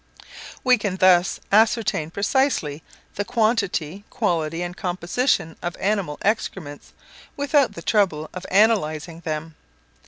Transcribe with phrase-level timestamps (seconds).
[0.63, 2.81] We can thus ascertain precisely
[3.13, 6.91] the quantity, quality, and composition of animal excrements,
[7.37, 9.53] without the trouble of analysing them.